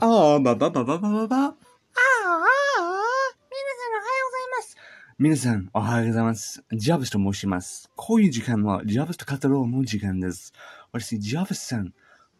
[0.00, 1.36] ああ、ばばばばばばば。
[1.36, 1.60] ああ、ああ、皆さん
[3.90, 4.76] おはようございます。
[5.18, 6.62] 皆さん、おはようございます。
[6.72, 7.90] ジャブスと申します。
[7.96, 10.52] こういう時間は、ジャブスと語ろうの時間です。
[10.92, 11.92] 私、ジャブスさん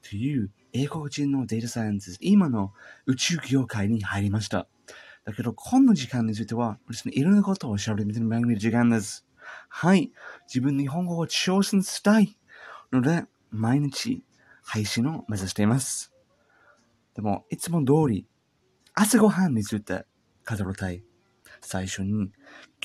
[0.09, 2.73] という英国人のデータサイエンスト、今の
[3.07, 4.69] 宇宙業界に入りました。
[5.25, 9.27] だけど、この時間については、私のいろんなことを調べてみる番組の時間です。
[9.69, 10.13] はい。
[10.47, 12.37] 自分の日本語を挑戦したい
[12.93, 14.23] ので、毎日
[14.63, 16.13] 配信を目指しています。
[17.19, 18.29] でも、いつも通り、
[18.95, 20.07] 朝ごはんについて
[20.49, 21.03] 語りたい。
[21.61, 22.31] 最初に、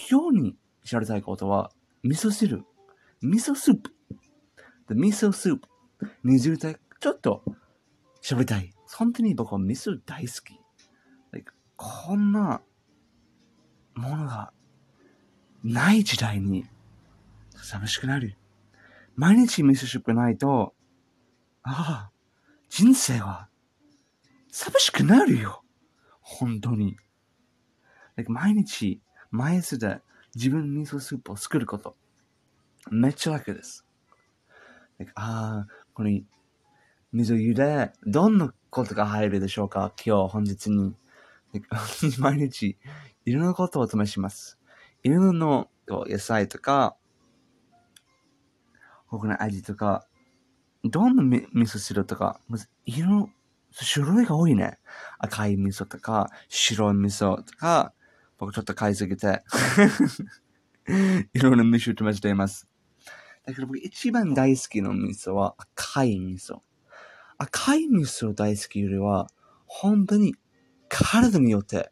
[0.09, 1.70] 今日に知られたいことは、
[2.02, 2.63] 味噌汁、
[3.22, 3.91] 味噌スープ。
[4.89, 5.70] で味噌スープ
[6.23, 7.44] についてちょっと
[8.23, 8.73] 喋りたい。
[8.98, 10.59] 本当に僕は味噌大好き。
[11.31, 12.63] Like こんな
[13.94, 14.52] ものが
[15.63, 16.66] ない時代に
[17.55, 18.36] 寂しくなる。
[19.16, 20.73] 毎日味噌汁がないと、
[21.61, 22.11] ああ、
[22.67, 23.47] 人生は
[24.53, 25.63] 寂しくなるよ。
[26.21, 26.95] 本当に。
[28.16, 30.00] like 毎日、毎朝で
[30.36, 31.95] 自分の味噌スープを作ること。
[32.91, 33.83] めっちゃ楽です。
[35.00, 36.23] like ああ、この味
[37.13, 39.91] 噌茹で、どんなことが入るでしょうか？
[40.05, 40.95] 今日、本日に。
[41.52, 41.67] like
[42.22, 42.78] 毎日、
[43.25, 44.59] いろんなことを試します。
[45.02, 46.95] いろんなこう野菜とか、
[49.08, 50.08] 他の味とか、
[50.83, 53.30] どんな味噌汁とか、まず色の
[53.73, 54.77] 種類が多いね。
[55.17, 57.93] 赤い味噌とか、白い味噌とか、
[58.38, 59.43] 僕ちょっと買いすぎて、
[61.33, 62.67] いろんな味噌と混ぜています。
[63.45, 66.61] だけど僕一番大好きな味噌は赤い味噌。
[67.38, 69.29] 赤い味噌大好きよりは、
[69.66, 70.35] 本当に
[70.88, 71.91] 体によって、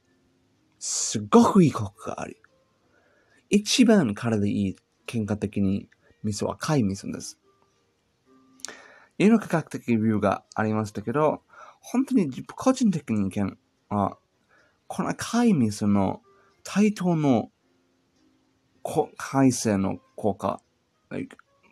[0.78, 2.42] すごくいいコクがある。
[3.50, 5.90] 一番体いい、健康的に
[6.24, 7.40] 味噌は赤い味噌です。
[9.18, 11.42] いろいろ科学的理由がありましたけど、
[11.82, 13.58] 本当に個人的に意見
[13.90, 14.18] は、
[14.88, 16.22] この赤い味噌の
[16.64, 17.50] 対等の
[18.84, 20.62] こ改正の効果、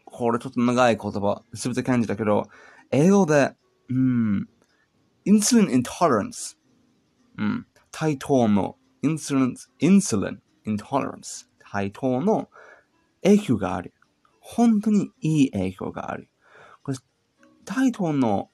[0.06, 2.50] これちょっと長い言葉、すべて感じたけど、
[2.92, 3.56] 英語で、
[3.90, 4.50] うん、
[5.26, 6.58] インスリンイントレランス、
[7.38, 12.50] うん、対等のインスリン、インスリンイントレランス、対等の
[13.24, 13.94] 影響がある。
[14.40, 16.30] 本当にいい影響がある。
[16.82, 16.98] これ
[17.66, 18.50] 対等の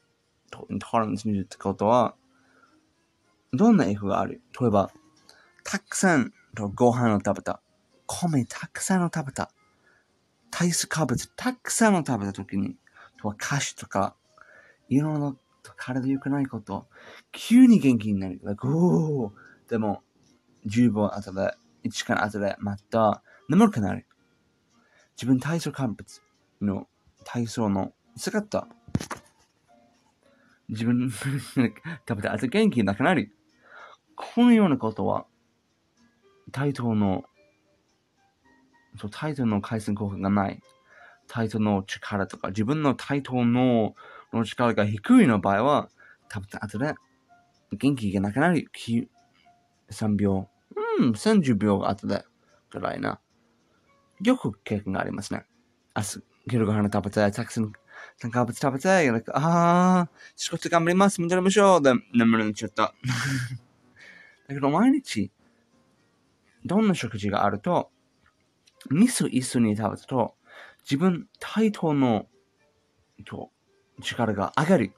[0.70, 2.16] イントレランスにいるってことは、
[3.54, 4.42] どんな影響がある？
[4.60, 4.92] 例えば、
[5.64, 7.62] たくさんとご飯を食べた。
[8.08, 9.52] 米たくさんを食べた。
[10.52, 12.78] 炭水化物たくさんを食べたときに、
[13.20, 14.16] とは菓子とか、
[14.90, 15.36] いろんな
[15.76, 16.88] 体良くないこと、
[17.32, 18.40] 急に元気になる。
[18.44, 18.68] like
[19.68, 20.04] でも、
[20.68, 24.06] 10分後で、1時間後で、また眠くなる。
[25.18, 26.22] 自分体操化物
[26.62, 26.88] の
[27.24, 28.68] 体操の姿。
[30.70, 33.32] 自分 食べた後元気なくなる。
[34.16, 35.26] このようなことは、
[36.52, 37.26] 対等の、
[38.98, 40.62] そう、対等の回線効果がない。
[41.28, 43.96] 対等の力とか、自分の対等の
[44.34, 45.90] の力が低いの場合は、
[46.32, 46.96] 食べた後で
[47.72, 48.68] 元気がなくなる。
[48.74, 49.10] き
[49.90, 50.50] 3秒、
[51.00, 52.26] うん、30秒後で、
[52.72, 53.20] ぐらいな。
[54.22, 55.46] よく経験がありますね。
[55.94, 57.72] 朝、昼ご飯食べて、たくさん、
[58.20, 61.82] 炭化物食べて、like あー、仕事頑張ります、戻りましょう。
[61.82, 62.94] で、眠るのちゃった。
[64.48, 65.32] だけど毎日、
[66.64, 67.92] どんな食事があると、
[68.90, 70.36] 味噌一緒に食べると、
[70.84, 72.28] 自分対等の
[73.26, 73.52] と
[74.02, 74.94] 力が上がる。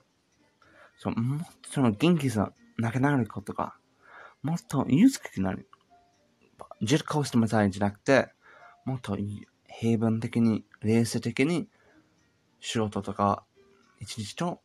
[0.97, 3.75] そう、もっとその元気さなくなることが、
[4.41, 5.67] もっと豊かになる。
[6.81, 8.29] ジェットコーストみたいじゃなくて、
[8.85, 9.17] もっと
[9.67, 11.67] 平凡的に、冷静的に、
[12.67, 13.45] 仕事とか、
[14.01, 14.59] 一日と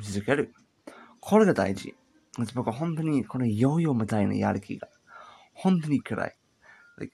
[0.00, 0.54] 続ける。
[1.20, 1.94] これが大事。
[2.54, 4.88] 僕は本当にこのヨーヨーみたいなやる気が、
[5.52, 6.36] 本当に暗い。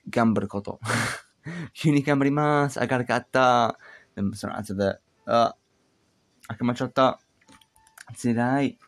[0.08, 0.78] 頑張ること。
[1.74, 2.78] 急に頑張ります。
[2.78, 3.76] 明るかった。
[4.14, 5.56] でもその後で、あ、
[6.48, 7.18] 明けまっちゃった。
[8.16, 8.78] 辛い。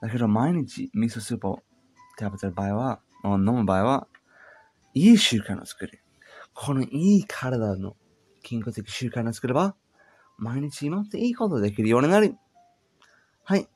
[0.00, 1.62] だけど毎日味噌スープを
[2.18, 4.08] 食べてる場合は、飲む場合は、
[4.94, 6.02] いい習慣を作る。
[6.54, 7.96] このいい体の
[8.42, 9.76] 健康的習慣を作れば、
[10.36, 12.36] 毎日もっといいことできるようになる。
[13.44, 13.68] はい。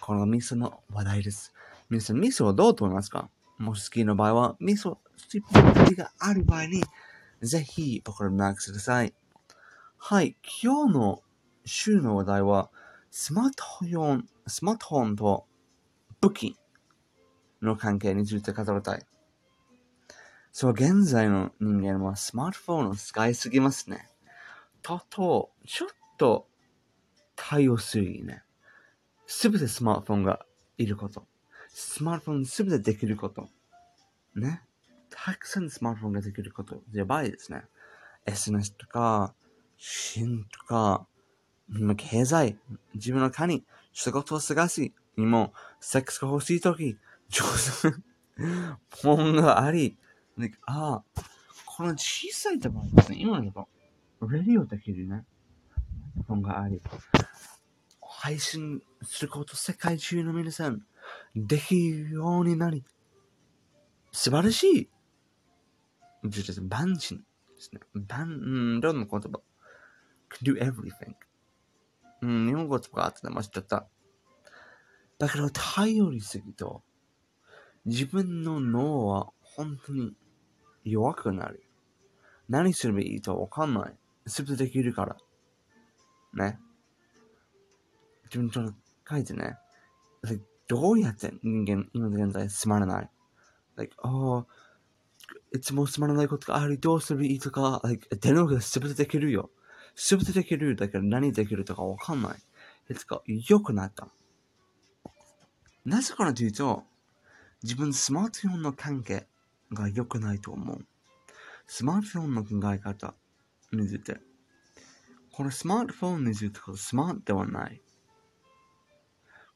[0.00, 1.52] この味噌の話題です。
[1.90, 3.28] 皆さん、味噌はどうと思いますか？
[3.58, 6.82] もし好きな場合は、味噌、スープがある場合に、
[7.42, 9.14] ぜひ僕らにマークしてください。
[9.98, 10.36] はい。
[10.62, 11.22] 今日の
[11.64, 12.70] 週の話題は、
[13.10, 15.46] スマートフォン、スマートフォンと
[16.20, 16.56] 武器
[17.60, 19.06] の関係について語りたい。
[20.50, 24.08] そう、現在の人間はスマートフォンを使いすぎますね。
[24.82, 25.88] とと、ちょっ
[26.18, 26.48] と
[27.36, 28.42] 対応するね。
[29.26, 30.44] すべてスマートフォンが
[30.78, 31.26] いること。
[31.68, 33.48] スマートフォンすべてできること。
[34.34, 34.62] ね。
[35.10, 36.82] たくさんスマートフォンができること。
[36.92, 37.62] やばいですね。
[38.26, 39.34] SNS とか、
[39.78, 41.06] 新とか、
[41.96, 42.58] 経済、
[42.94, 46.96] 自分の家に仕事を探し、にも、セックスが欲しいとき、
[47.28, 47.44] 上
[47.90, 47.96] 手
[49.02, 49.96] 本があり、
[50.36, 51.22] like ああ、
[51.66, 53.68] この小さいところですね、今のところ
[54.28, 55.24] レディオできるね。
[56.28, 56.80] 本があり、
[58.00, 60.82] 配信すること世界中の皆さん、
[61.34, 62.84] できるようになり、
[64.12, 64.90] 素晴らしい。
[66.24, 67.24] 実は万人で
[67.58, 67.80] すね。
[67.94, 69.40] 万、うん、どんな言葉
[70.30, 71.14] can do everything.
[72.22, 73.88] うん、日本語とかあってましたった。
[75.18, 76.82] だから頼りすぎと、
[77.84, 80.12] 自分の脳は本当に
[80.84, 81.64] 弱くなる。
[82.48, 83.94] 何すればいいとわかんない。
[84.26, 85.16] すべてできるから。
[86.34, 86.58] ね。
[88.24, 88.74] 自分ちょっと
[89.08, 89.56] 書いてね。
[90.22, 93.10] like どうやって人間、今現在つまらない
[93.76, 94.46] ？like, ああ、
[95.52, 96.78] いつもつまらないことがある。
[96.78, 99.50] どうすればいいとか、like, 手のがすべてできるよ。
[99.94, 100.76] すべてできる。
[100.76, 102.38] だから何できるとかわかんない。
[102.90, 104.08] いつか良くなった。
[105.84, 106.84] なぜかというと、
[107.62, 109.26] 自分スマートフォンの関係
[109.72, 110.86] が良くないと思う。
[111.66, 113.14] スマートフォンの考え方
[113.72, 114.20] について。
[115.32, 117.80] このスマートフォンについてはスマートではない。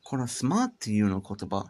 [0.02, 1.66] このスマートっていうの言葉、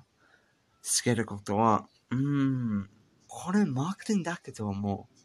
[0.83, 2.89] つけることは、うん、
[3.27, 5.17] これマーケティングだけと思う。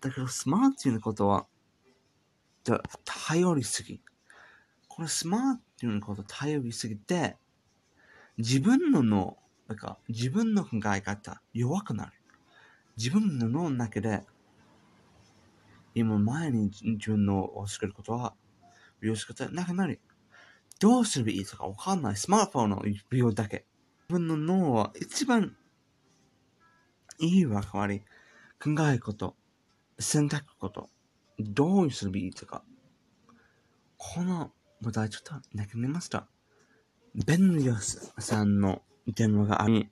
[0.00, 1.46] だけどスマートっていうことは、
[3.04, 4.00] 頼りすぎ。
[4.88, 7.36] このスマートっていうこと頼りすぎて、
[8.36, 9.38] 自分の脳、
[9.68, 12.12] なんか自分の考え方弱くなる。
[12.98, 14.24] 自分の脳の中で、
[15.94, 18.34] 今前に自分のを作ることは、
[19.00, 20.00] 利用することはなくなる。
[20.80, 22.16] どうすればいいとかわかんない。
[22.16, 23.66] スマートフォンの利用だけ。
[24.08, 25.56] 自分の脳は一番
[27.18, 28.02] いい役割。
[28.62, 29.36] 考えこと、
[29.98, 30.88] 選択こと、
[31.38, 32.64] どうすればいいとか。
[33.96, 34.52] この
[34.82, 36.26] 話題ちょっとなくなりました。
[37.14, 39.90] ベンリオスさんの電話があり、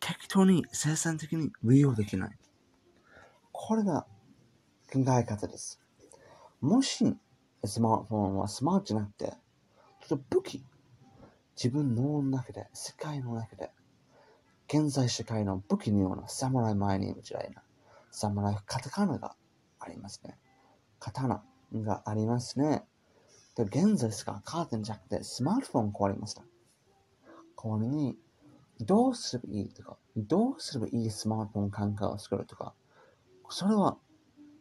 [0.00, 2.38] 適当に生産的に利用できない。
[3.60, 4.06] これが
[4.90, 5.80] 考え方です。
[6.60, 7.16] もし、
[7.64, 9.32] スマートフォンはスマートじゃなくて、
[10.06, 10.64] ちょっと武器。
[11.56, 13.72] 自分の脳の中で、世界の中で、
[14.68, 17.62] 現在社会の武器のようなサムライ前に時代な、
[18.12, 19.34] サムライカタカナが
[19.80, 20.38] ありますね。
[21.00, 21.42] 刀
[21.74, 22.84] がありますね。
[23.56, 26.44] で、現在ですが、カーテンじゃなくて、スマートフォン壊れました。
[27.60, 28.16] 代わりに、
[28.80, 32.72] どうすればいいとか、どうすればいいスマートフォン感覚を作るとか、
[33.50, 33.96] それは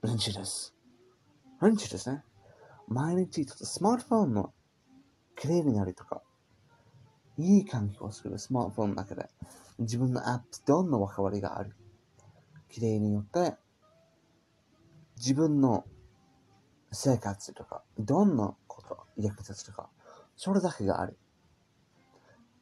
[0.02, 0.74] 練習です。
[1.62, 2.24] 練習ですね。
[2.88, 4.54] 毎日ちょっとスマートフォンの
[5.36, 6.22] 綺麗になるとか、
[7.38, 9.28] いい環境を作るスマートフォンの中で、
[9.80, 11.76] 自分のアップどんな関わりがある。
[12.70, 13.56] 綺麗によって、
[15.18, 15.84] 自分の
[16.94, 19.90] 生活とか、どんなこと役立つとか、
[20.38, 21.18] それだけがある。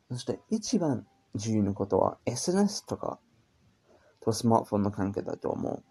[0.10, 1.06] そして一番
[1.36, 3.20] 重要なことは SNS とか
[4.22, 5.84] とスマートフォンの関係だと思う。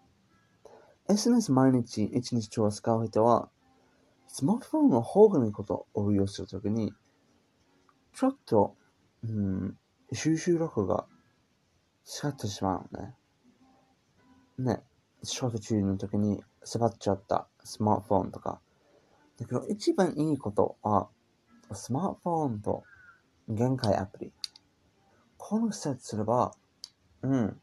[1.07, 3.49] SNS 毎日一日中使う人は、
[4.27, 6.93] スマートフォンの方がのことを利用するときに、
[8.13, 8.75] ちょっと、
[9.23, 9.77] うん、
[10.13, 11.05] 収集力が
[12.03, 13.13] 使ってしまうね。
[14.57, 14.83] ね、
[15.21, 18.61] 仕事中の時に触っちゃったスマートフォンとか。
[19.37, 21.09] だけど一番いいことは、
[21.73, 22.83] スマートフォンと
[23.47, 24.33] 限界アプリ。
[25.37, 26.55] このセットすれば、
[27.21, 27.61] うん、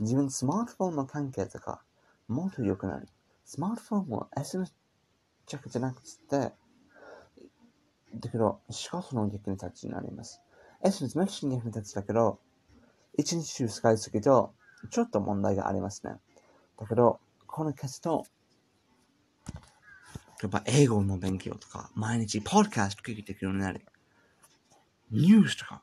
[0.00, 1.83] 自分スマートフォンの関係とか、
[2.28, 3.08] もっと良くなる。
[3.44, 4.74] スマートフォンは SNS
[5.46, 6.52] チェックじゃなくて、
[8.14, 10.40] だけど、仕事の役に立ちになります。
[10.82, 12.38] SNS めっちゃ役に立つだけど、
[13.16, 14.54] 一日中使いすぎると、
[14.90, 16.14] ちょっと問題がありますね。
[16.78, 18.24] だけど、この消すと、
[20.42, 23.84] やっぱ英語の勉強とか、毎日ポッドキャスト聞いていくようになる。
[25.10, 25.82] ニュースとか、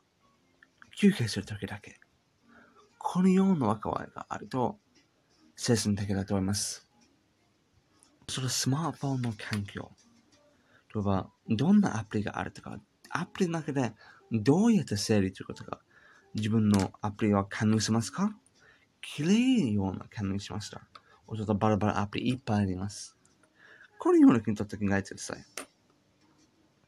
[0.97, 1.99] 休憩するときだけ。
[2.97, 4.77] このような若いがあると、
[5.63, 6.89] 精神的だと思います。
[8.27, 9.91] それスマートフォンの環境。
[10.95, 12.79] 例えば、どんなアプリがあるとか、
[13.11, 13.93] アプリの中で
[14.31, 15.79] どうやって整理することか、
[16.33, 18.35] 自分のアプリは管理しますか？
[19.01, 20.79] 綺麗なような管理しました。
[20.79, 23.15] ちょっとバラバラアプリいっぱいあります。
[23.99, 25.45] このようなにとって考えてください。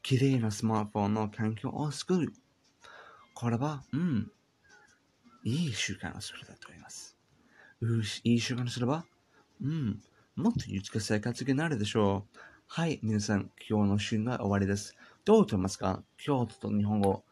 [0.02, 2.32] 綺麗なスマートフォンの環境を作る。
[3.34, 4.32] これは、うん、
[5.44, 7.13] いい習慣をするだと思います。
[7.80, 9.04] うしいい習慣をすれば、
[9.62, 10.00] うん、
[10.36, 12.38] もっと豊か生活になるでしょう。
[12.66, 14.96] はい、皆さん、今日の週が終わりです。
[15.24, 16.02] どうと言いますか？
[16.16, 17.24] 京都と日本語。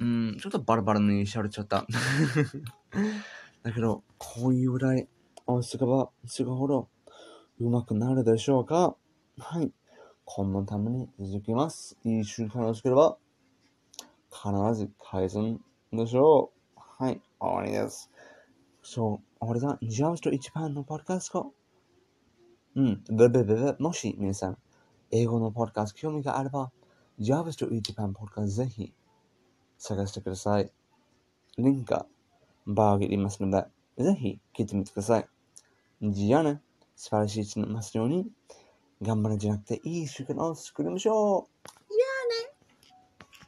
[0.00, 1.86] うん、ちょっとバラバラにしゃれちゃった。
[3.62, 5.08] だけど、こういうぐらい
[5.46, 6.88] をすれば、するほど
[7.58, 8.96] 上手くなるでしょうか？
[9.38, 9.72] はい。
[10.24, 11.96] このために続きます。
[12.04, 13.16] いい習慣を作れば、
[14.30, 15.60] 必ず改善
[15.92, 16.80] でしょう。
[16.98, 17.20] はい。
[17.38, 18.10] 終わりです。
[18.86, 19.78] そう、終わりだ。
[19.82, 21.54] ジャムスと一番のポッドキャスト。
[22.76, 23.02] うん。
[23.08, 23.76] ブブブブ。
[23.78, 24.58] もし皆さん、
[25.10, 26.70] 英語のポッドキャスト興味があれば、
[27.18, 28.92] ジャブスと一番ポッドキャストぜひ
[29.78, 30.70] 探してください。
[31.56, 32.04] リンクが
[32.66, 35.26] バーゲリますので、ぜひ聞いてみてください。
[36.02, 36.60] じゃあね、
[36.94, 38.26] 素晴らしい一日になりますように、
[39.00, 41.83] 頑張るんじゃなくていい習慣を作りましょう。